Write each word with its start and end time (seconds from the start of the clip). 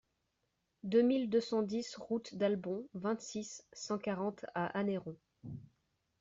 deux 0.81 1.03
mille 1.03 1.29
deux 1.29 1.41
cent 1.41 1.61
dix 1.61 1.95
route 1.95 2.33
d'Albon, 2.33 2.87
vingt-six, 2.95 3.63
cent 3.71 3.99
quarante 3.99 4.45
à 4.55 4.75
Anneyron 4.79 5.15